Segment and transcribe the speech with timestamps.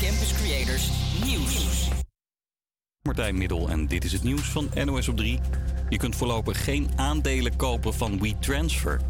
[0.00, 0.90] Campus Creators
[1.24, 1.88] Nieuws.
[3.02, 5.38] Martijn Middel en dit is het nieuws van NOS op 3.
[5.88, 9.00] Je kunt voorlopig geen aandelen kopen van WeTransfer.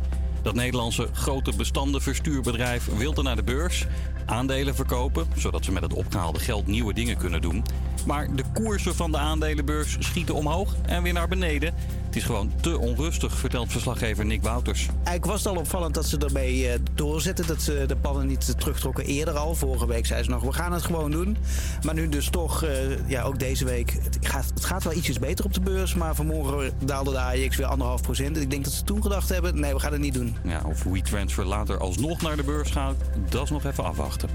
[0.42, 3.86] Dat Nederlandse grote bestandenverstuurbedrijf wilde naar de beurs
[4.26, 7.64] aandelen verkopen, zodat ze met het opgehaalde geld nieuwe dingen kunnen doen.
[8.06, 11.74] Maar de koersen van de aandelenbeurs schieten omhoog en weer naar beneden.
[12.06, 14.86] Het is gewoon te onrustig, vertelt verslaggever Nick Wouters.
[14.86, 17.46] Eigenlijk was het al opvallend dat ze ermee eh, doorzetten.
[17.46, 19.54] Dat ze de plannen niet terugtrokken eerder al.
[19.54, 21.36] Vorige week zei ze nog, we gaan het gewoon doen.
[21.82, 23.90] Maar nu dus toch, eh, ja, ook deze week.
[24.02, 25.94] Het gaat, het gaat wel ietsjes beter op de beurs.
[25.94, 28.36] Maar vanmorgen daalde de AEX weer anderhalf procent.
[28.36, 30.31] Ik denk dat ze toen gedacht hebben, nee, we gaan het niet doen.
[30.44, 32.96] Ja, of WeTransfer later alsnog naar de beurs gaat,
[33.28, 34.28] dat is nog even afwachten.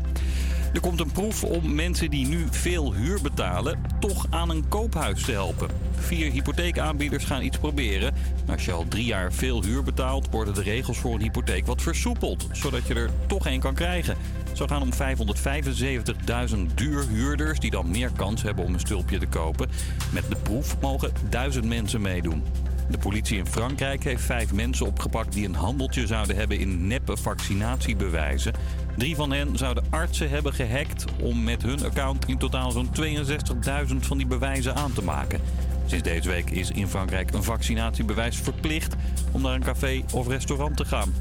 [0.73, 5.23] Er komt een proef om mensen die nu veel huur betalen toch aan een koophuis
[5.23, 5.69] te helpen.
[5.95, 8.13] Vier hypotheekaanbieders gaan iets proberen.
[8.49, 11.81] Als je al drie jaar veel huur betaalt, worden de regels voor een hypotheek wat
[11.81, 14.17] versoepeld, zodat je er toch een kan krijgen.
[14.53, 19.69] Zo gaan om 575.000 duurhuurders die dan meer kans hebben om een stulpje te kopen.
[20.11, 22.43] Met de proef mogen duizend mensen meedoen.
[22.89, 27.17] De politie in Frankrijk heeft vijf mensen opgepakt die een handeltje zouden hebben in neppe
[27.17, 28.53] vaccinatiebewijzen.
[28.97, 33.95] Drie van hen zouden artsen hebben gehackt om met hun account in totaal zo'n 62.000
[33.99, 35.41] van die bewijzen aan te maken.
[35.85, 38.95] Sinds deze week is in Frankrijk een vaccinatiebewijs verplicht
[39.31, 41.13] om naar een café of restaurant te gaan.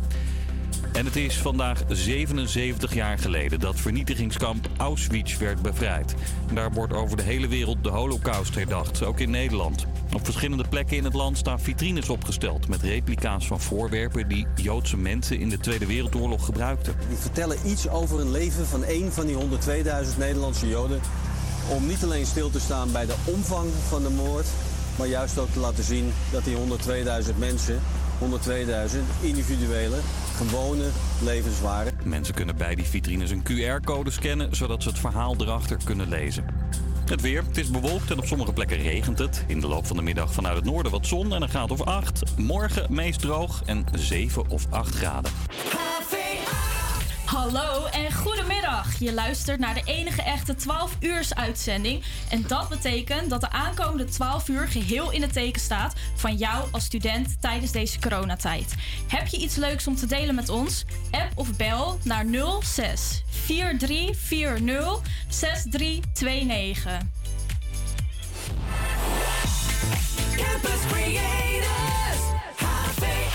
[0.93, 6.15] En het is vandaag 77 jaar geleden dat vernietigingskamp Auschwitz werd bevrijd.
[6.53, 9.87] Daar wordt over de hele wereld de holocaust herdacht, ook in Nederland.
[10.13, 14.97] Op verschillende plekken in het land staan vitrines opgesteld met replica's van voorwerpen die Joodse
[14.97, 16.95] mensen in de Tweede Wereldoorlog gebruikten.
[17.09, 21.01] Die vertellen iets over een leven van één van die 102.000 Nederlandse Joden.
[21.69, 24.47] Om niet alleen stil te staan bij de omvang van de moord,
[24.99, 27.81] maar juist ook te laten zien dat die 102.000 mensen
[28.21, 29.97] 102.000 individuele,
[30.37, 30.89] gewone
[31.23, 31.93] levens waren.
[32.05, 36.45] Mensen kunnen bij die vitrines een QR-code scannen, zodat ze het verhaal erachter kunnen lezen.
[37.07, 39.45] Het weer, het is bewolkt en op sommige plekken regent het.
[39.47, 41.83] In de loop van de middag vanuit het noorden wat zon en een graad of
[41.83, 42.23] 8.
[42.37, 45.33] Morgen meest droog en 7 of 8 graden.
[47.25, 48.36] Hallo en goedemiddag.
[48.99, 52.03] Je luistert naar de enige echte 12 uurs uitzending.
[52.29, 56.69] En dat betekent dat de aankomende 12 uur geheel in het teken staat van jou
[56.71, 58.75] als student tijdens deze coronatijd.
[59.09, 60.85] Heb je iets leuks om te delen met ons?
[61.11, 62.25] App of bel naar
[62.63, 66.93] 06 4340 6329.
[70.37, 72.23] Campus Creators,
[72.57, 73.27] HVA.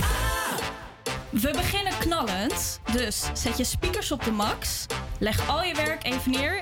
[1.29, 4.85] We beginnen knallend, dus zet je speakers op de max,
[5.21, 6.61] leg al je werk even neer